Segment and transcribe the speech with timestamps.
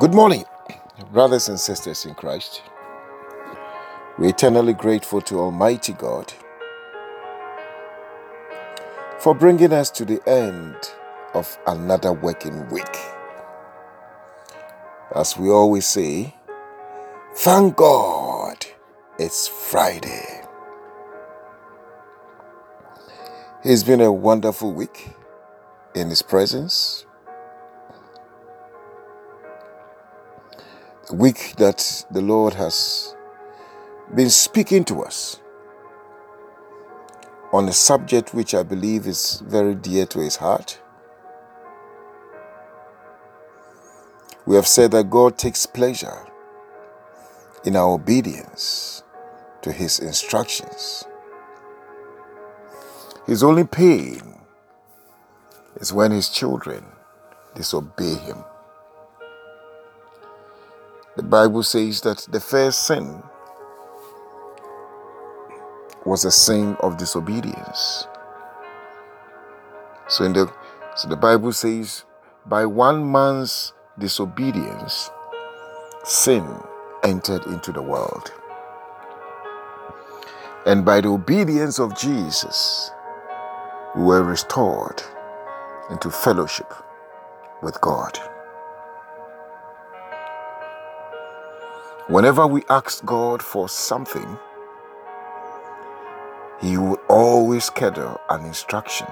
[0.00, 0.46] Good morning,
[1.12, 2.62] brothers and sisters in Christ.
[4.18, 6.32] We're eternally grateful to Almighty God
[9.18, 10.76] for bringing us to the end
[11.34, 12.96] of another working week.
[15.14, 16.34] As we always say,
[17.34, 18.64] thank God
[19.18, 20.42] it's Friday.
[23.62, 25.10] It's been a wonderful week
[25.94, 27.04] in His presence.
[31.12, 33.14] Week that the Lord has
[34.14, 35.40] been speaking to us
[37.52, 40.80] on a subject which I believe is very dear to His heart.
[44.46, 46.26] We have said that God takes pleasure
[47.64, 49.02] in our obedience
[49.60, 51.04] to His instructions.
[53.26, 54.40] His only pain
[55.76, 56.84] is when His children
[57.54, 58.38] disobey Him.
[61.14, 63.22] The Bible says that the first sin
[66.06, 68.06] was a sin of disobedience.
[70.08, 70.52] So in the
[70.96, 72.04] so the Bible says
[72.46, 75.10] by one man's disobedience
[76.04, 76.46] sin
[77.02, 78.32] entered into the world.
[80.66, 82.90] And by the obedience of Jesus
[83.96, 85.02] we were restored
[85.90, 86.72] into fellowship
[87.62, 88.18] with God.
[92.12, 94.38] Whenever we ask God for something,
[96.60, 99.06] He will always schedule an instruction.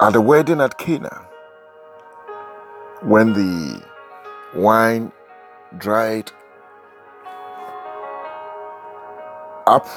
[0.00, 1.26] At the wedding at Cana,
[3.02, 3.82] when the
[4.54, 5.10] wine
[5.78, 6.30] dried
[9.66, 9.88] up,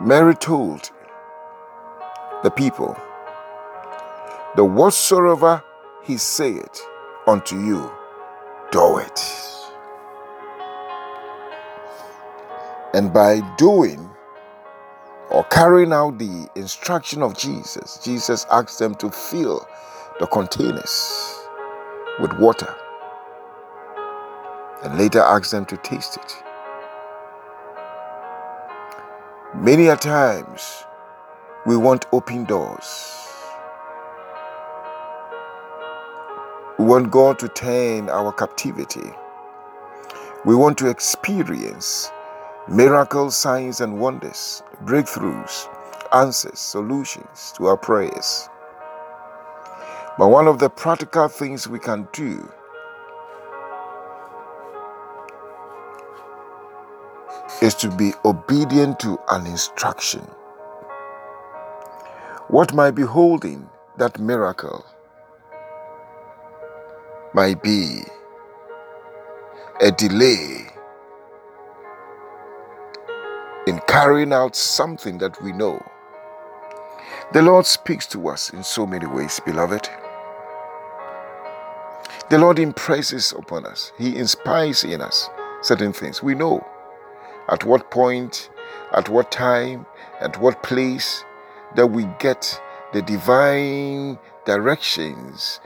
[0.00, 0.90] Mary told
[2.42, 2.96] the people,
[4.56, 5.62] the whatsoever
[6.02, 6.82] he saith
[7.26, 7.90] unto you,
[8.72, 9.20] do it.
[12.92, 14.10] And by doing
[15.30, 19.66] or carrying out the instruction of Jesus, Jesus asked them to fill
[20.18, 21.38] the containers
[22.20, 22.74] with water
[24.82, 26.42] and later asked them to taste it.
[29.54, 30.84] Many a times
[31.66, 33.19] we want open doors.
[36.80, 39.10] We want God to turn our captivity.
[40.46, 42.10] We want to experience
[42.68, 45.68] miracles, signs, and wonders, breakthroughs,
[46.10, 48.48] answers, solutions to our prayers.
[50.16, 52.50] But one of the practical things we can do
[57.60, 60.22] is to be obedient to an instruction.
[62.48, 64.86] What might be holding that miracle
[67.32, 68.02] might be
[69.80, 70.66] a delay
[73.66, 75.84] in carrying out something that we know.
[77.32, 79.88] The Lord speaks to us in so many ways, beloved.
[82.30, 85.28] The Lord impresses upon us, He inspires in us
[85.62, 86.22] certain things.
[86.22, 86.66] We know
[87.48, 88.50] at what point,
[88.92, 89.86] at what time,
[90.20, 91.24] at what place
[91.76, 92.60] that we get
[92.92, 95.60] the divine directions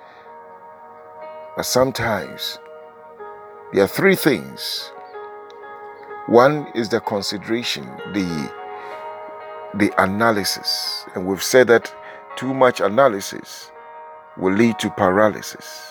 [1.56, 2.58] but sometimes
[3.72, 4.90] there are three things.
[6.26, 8.52] One is the consideration, the
[9.74, 11.04] the analysis.
[11.14, 11.92] And we've said that
[12.36, 13.70] too much analysis
[14.36, 15.90] will lead to paralysis.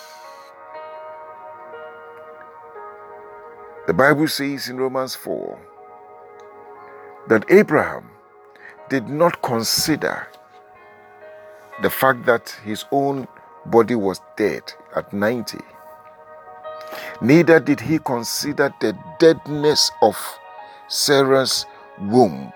[3.86, 5.58] The Bible says in Romans 4
[7.28, 8.10] that Abraham
[8.88, 10.26] did not consider
[11.82, 13.28] the fact that his own
[13.66, 14.62] body was dead
[14.94, 15.58] at 90.
[17.20, 20.16] Neither did he consider the deadness of
[20.88, 21.66] Sarah's
[22.00, 22.52] womb,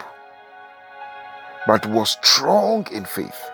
[1.67, 3.51] but was strong in faith.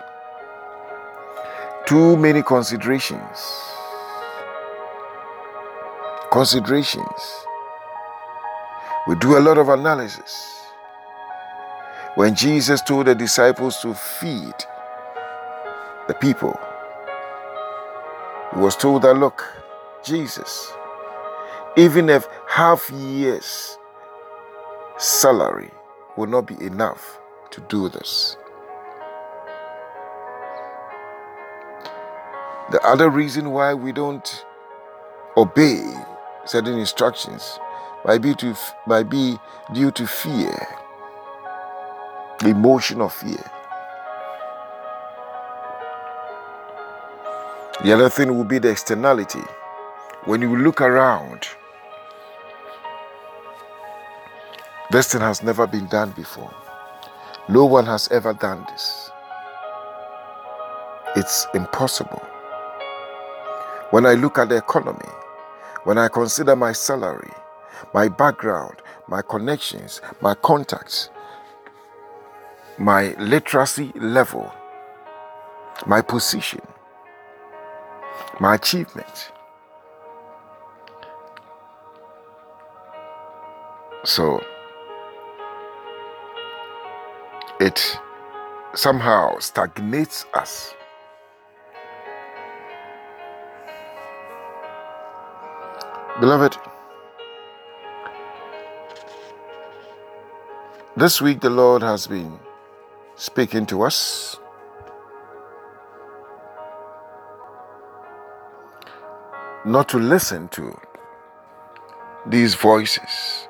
[1.85, 3.61] Too many considerations.
[6.31, 7.45] Considerations.
[9.07, 10.51] We do a lot of analysis.
[12.15, 14.55] When Jesus told the disciples to feed
[16.07, 16.59] the people,
[18.55, 19.43] was told that, look,
[20.03, 20.71] Jesus,
[21.77, 23.77] even if half year's
[24.97, 25.71] salary
[26.15, 27.19] will not be enough
[27.51, 28.37] to do this.
[32.71, 34.45] The other reason why we don't
[35.37, 35.83] obey
[36.45, 37.59] certain instructions
[38.05, 38.55] might be to
[38.87, 39.37] might be
[39.73, 40.67] due to fear,
[42.39, 43.43] the emotion of fear.
[47.83, 49.43] The other thing will be the externality.
[50.23, 51.45] When you look around,
[54.91, 56.53] this thing has never been done before.
[57.49, 59.11] No one has ever done this.
[61.17, 62.23] It's impossible.
[63.91, 65.11] When I look at the economy,
[65.83, 67.31] when I consider my salary,
[67.93, 71.09] my background, my connections, my contacts,
[72.77, 74.51] my literacy level,
[75.85, 76.61] my position,
[78.39, 79.31] my achievements.
[84.03, 84.43] So
[87.59, 87.97] it
[88.73, 90.73] somehow stagnates us.
[96.19, 96.57] Beloved,
[100.95, 102.39] this week the Lord has been
[103.15, 104.37] speaking to us.
[109.65, 110.79] Not to listen to
[112.27, 113.47] these voices.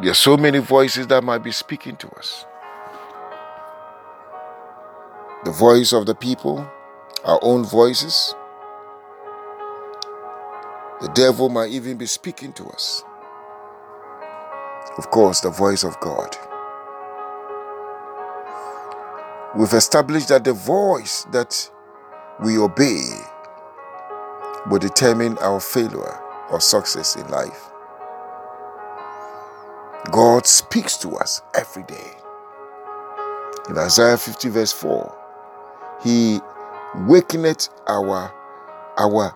[0.00, 2.44] There are so many voices that might be speaking to us.
[5.46, 6.70] The voice of the people,
[7.24, 8.34] our own voices.
[11.00, 13.02] The devil might even be speaking to us.
[14.98, 16.36] Of course, the voice of God.
[19.56, 21.70] We've established that the voice that
[22.42, 23.02] we obey
[24.68, 26.18] will determine our failure
[26.50, 27.70] or success in life.
[30.10, 32.10] God speaks to us every day.
[33.68, 35.16] In Isaiah 50, verse 4,
[36.02, 36.40] He
[37.06, 38.32] wakeneth our
[38.98, 39.34] our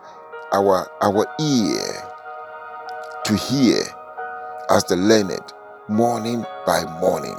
[0.51, 2.13] our our ear
[3.23, 3.83] to hear
[4.69, 5.53] as the learned
[5.87, 7.37] morning by morning.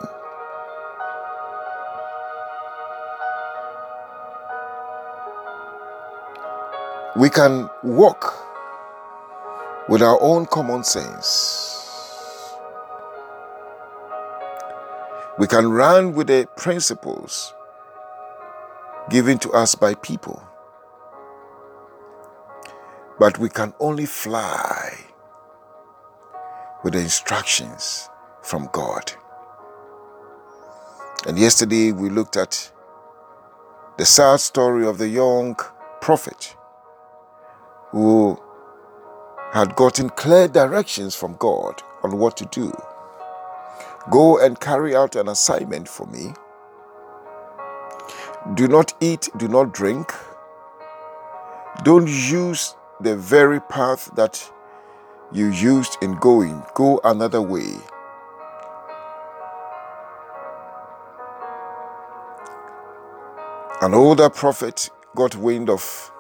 [7.20, 8.34] We can walk
[9.90, 12.56] with our own common sense.
[15.38, 17.52] We can run with the principles
[19.10, 20.42] given to us by people.
[23.18, 24.96] But we can only fly
[26.82, 28.08] with the instructions
[28.40, 29.12] from God.
[31.26, 32.72] And yesterday we looked at
[33.98, 35.56] the sad story of the young
[36.00, 36.56] prophet
[37.90, 38.40] who
[39.52, 42.72] had gotten clear directions from God on what to do.
[44.10, 46.32] Go and carry out an assignment for me
[48.54, 50.14] do not eat, do not drink.
[51.84, 54.50] Don't use the very path that
[55.30, 56.62] you used in going.
[56.74, 57.74] Go another way.
[63.82, 66.10] An older prophet got wind of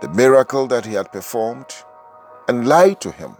[0.00, 1.74] the miracle that he had performed
[2.48, 3.36] and lied to him.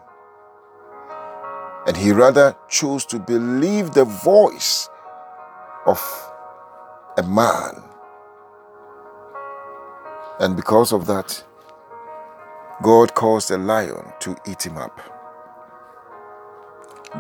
[1.86, 4.88] And he rather chose to believe the voice
[5.86, 6.00] of
[7.18, 7.82] a man
[10.40, 11.44] and because of that,
[12.82, 15.00] God caused a lion to eat him up.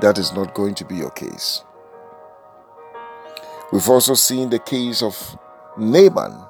[0.00, 1.62] That is not going to be your case.
[3.72, 5.38] We've also seen the case of
[5.78, 6.44] Naaman,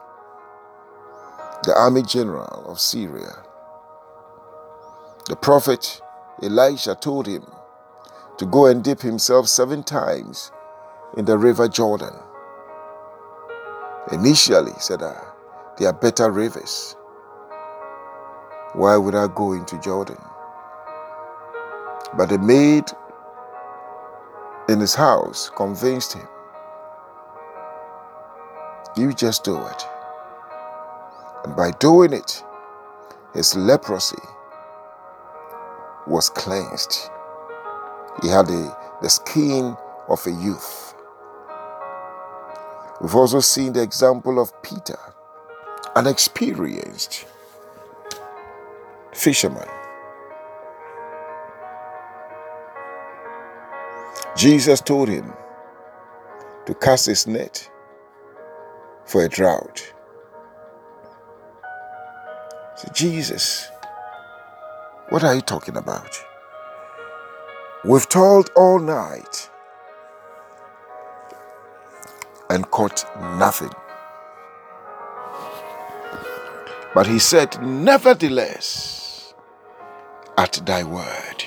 [1.64, 3.42] the army general of Syria.
[5.26, 6.02] The prophet
[6.42, 7.47] Elisha told him
[8.37, 10.52] to go and dip himself seven times
[11.16, 12.12] in the river Jordan.
[14.12, 15.18] Initially, said I,
[15.78, 16.97] there are better rivers.
[18.75, 20.18] Why would I go into Jordan?
[22.16, 22.85] But the maid
[24.68, 26.28] in his house convinced him.
[28.97, 29.83] You just do it.
[31.44, 32.42] And by doing it,
[33.34, 34.16] his leprosy
[36.06, 37.10] was cleansed.
[38.22, 39.76] He had the, the skin
[40.08, 40.94] of a youth.
[43.00, 44.98] We've also seen the example of Peter
[45.96, 47.26] an experienced
[49.12, 49.68] fisherman.
[54.36, 55.32] Jesus told him
[56.66, 57.70] to cast his net
[59.04, 59.93] for a drought.
[62.85, 63.71] So, Jesus,
[65.09, 66.19] what are you talking about?
[67.85, 69.50] We've toiled all night
[72.50, 73.05] and caught
[73.38, 73.71] nothing.
[76.95, 79.35] But he said, Nevertheless,
[80.37, 81.45] at thy word.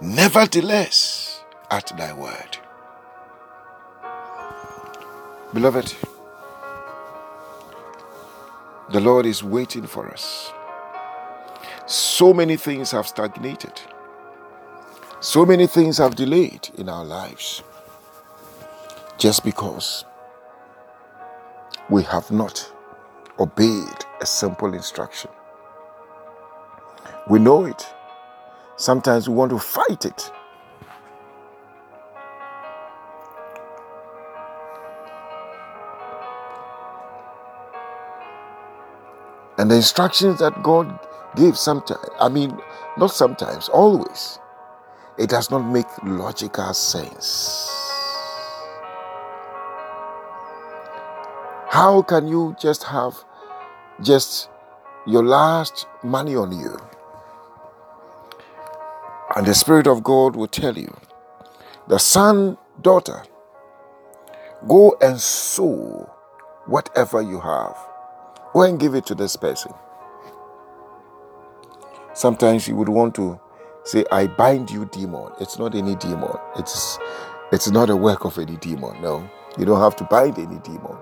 [0.00, 2.58] Nevertheless, at thy word.
[5.52, 5.94] Beloved,
[8.90, 10.52] the Lord is waiting for us.
[11.86, 13.80] So many things have stagnated.
[15.20, 17.62] So many things have delayed in our lives
[19.18, 20.04] just because
[21.90, 22.72] we have not
[23.38, 25.30] obeyed a simple instruction.
[27.28, 27.86] We know it.
[28.76, 30.30] Sometimes we want to fight it.
[39.58, 40.98] And the instructions that God
[41.36, 42.58] gives sometimes, I mean,
[42.98, 44.38] not sometimes, always,
[45.18, 47.70] it does not make logical sense.
[51.68, 53.14] How can you just have
[54.02, 54.48] just
[55.06, 56.76] your last money on you?
[59.36, 60.94] And the Spirit of God will tell you,
[61.88, 63.22] the son, daughter,
[64.68, 66.10] go and sow
[66.66, 67.76] whatever you have.
[68.56, 69.70] Go and give it to this person.
[72.14, 73.38] Sometimes you would want to
[73.84, 75.30] say, I bind you, demon.
[75.38, 76.32] It's not any demon.
[76.56, 76.98] It's
[77.52, 79.02] it's not a work of any demon.
[79.02, 79.28] No.
[79.58, 80.96] You don't have to bind any demon.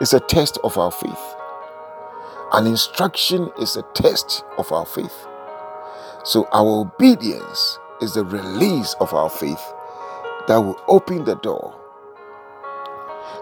[0.00, 1.36] It's a test of our faith.
[2.54, 5.14] An instruction is a test of our faith.
[6.24, 9.62] So our obedience is the release of our faith
[10.48, 11.72] that will open the door.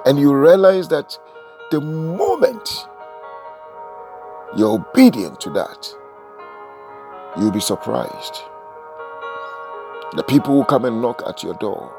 [0.05, 1.19] And you realize that
[1.71, 2.87] the moment
[4.57, 5.95] you're obedient to that,
[7.39, 8.43] you'll be surprised.
[10.17, 11.95] The people will come and knock at your door.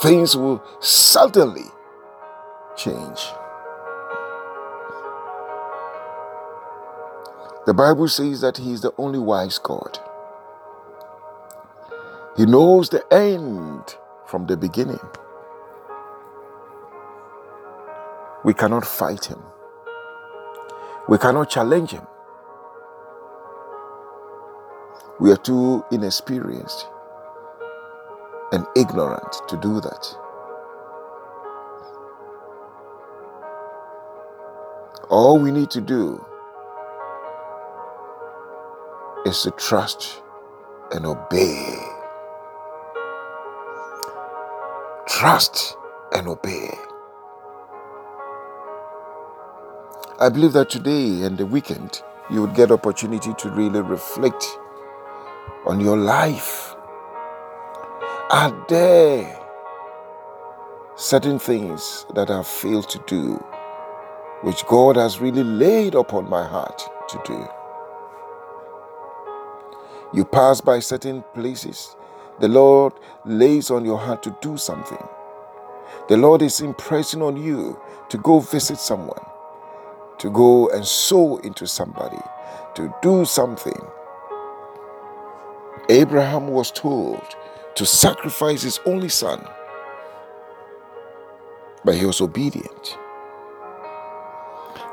[0.00, 1.66] Things will suddenly
[2.76, 3.20] change.
[7.66, 10.00] The Bible says that He is the only wise God.
[12.36, 15.00] He knows the end from the beginning.
[18.44, 19.42] We cannot fight Him.
[21.08, 22.06] We cannot challenge him.
[25.18, 26.86] We are too inexperienced
[28.52, 30.16] and ignorant to do that.
[35.08, 36.22] All we need to do
[39.24, 40.22] is to trust
[40.92, 41.74] and obey.
[45.06, 45.74] Trust
[46.12, 46.70] and obey.
[50.20, 54.44] I believe that today and the weekend, you would get opportunity to really reflect
[55.64, 56.74] on your life.
[58.32, 59.40] Are there
[60.96, 63.34] certain things that I've failed to do,
[64.42, 67.46] which God has really laid upon my heart to do?
[70.12, 71.94] You pass by certain places,
[72.40, 72.92] the Lord
[73.24, 75.06] lays on your heart to do something.
[76.08, 79.24] The Lord is impressing on you to go visit someone
[80.18, 82.20] to go and sow into somebody,
[82.74, 83.80] to do something.
[85.88, 87.22] Abraham was told
[87.76, 89.46] to sacrifice his only son,
[91.84, 92.98] but he was obedient.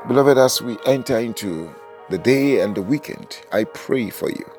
[0.08, 1.74] Beloved, as we enter into
[2.10, 4.50] the day and the weekend, I pray for you.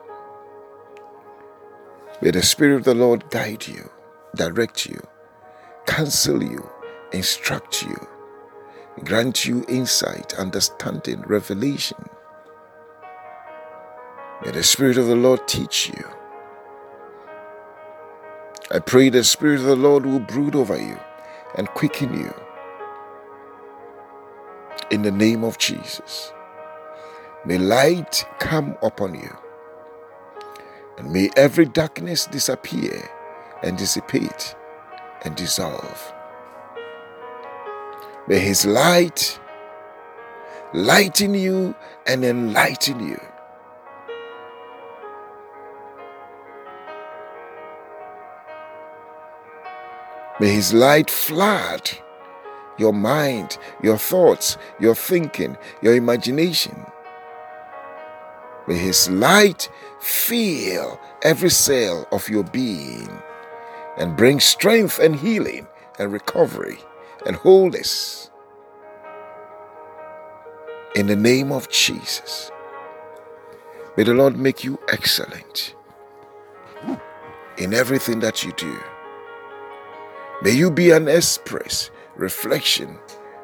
[2.21, 3.89] May the Spirit of the Lord guide you,
[4.35, 5.01] direct you,
[5.85, 6.69] counsel you,
[7.13, 8.07] instruct you
[9.03, 11.97] grant you insight, understanding, revelation.
[14.43, 16.03] May the Spirit of the Lord teach you.
[18.71, 20.99] I pray the Spirit of the Lord will brood over you
[21.55, 22.33] and quicken you.
[24.91, 26.31] In the name of Jesus.
[27.45, 29.37] May light come upon you.
[30.97, 33.09] And may every darkness disappear
[33.63, 34.55] and dissipate
[35.23, 36.13] and dissolve.
[38.27, 39.39] May His light
[40.73, 41.73] lighten you
[42.05, 43.21] and enlighten you.
[50.41, 51.89] May His light flood
[52.77, 56.85] your mind, your thoughts, your thinking, your imagination.
[58.67, 59.69] May His light
[60.01, 63.09] fill every cell of your being
[63.97, 65.65] and bring strength and healing
[65.97, 66.79] and recovery
[67.27, 68.31] and wholeness.
[70.95, 72.51] In the name of Jesus,
[73.95, 75.75] may the Lord make you excellent
[77.57, 78.79] in everything that you do.
[80.41, 82.97] May you be an express reflection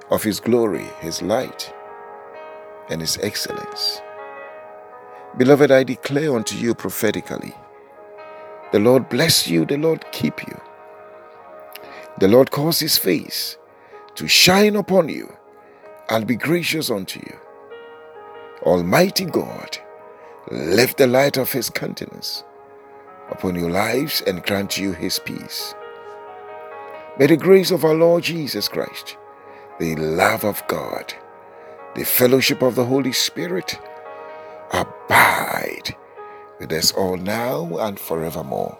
[0.09, 1.73] of His glory, His light,
[2.89, 4.01] and His excellence.
[5.37, 7.53] Beloved, I declare unto you prophetically
[8.71, 10.59] the Lord bless you, the Lord keep you.
[12.19, 13.57] The Lord cause His face
[14.15, 15.31] to shine upon you
[16.09, 17.37] and be gracious unto you.
[18.63, 19.77] Almighty God,
[20.51, 22.43] lift the light of His countenance
[23.29, 25.73] upon your lives and grant you His peace.
[27.19, 29.17] May the grace of our Lord Jesus Christ,
[29.79, 31.13] the love of God,
[31.95, 33.77] the fellowship of the Holy Spirit
[34.71, 35.95] abide
[36.59, 38.77] with us all now and forevermore.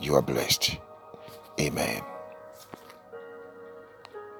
[0.00, 0.78] You are blessed.
[1.60, 2.02] Amen.